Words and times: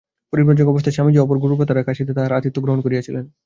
পরিব্রাজক 0.33 0.67
অবস্থায় 0.67 0.95
স্বামীজী 0.95 1.17
ও 1.19 1.23
অপর 1.23 1.37
গুরুভ্রাতারা 1.39 1.87
কাশীতে 1.87 2.11
তাঁহার 2.13 2.37
আতিথ্য 2.37 2.57
গ্রহণ 2.61 2.79
করিয়াছিলেন। 2.81 3.23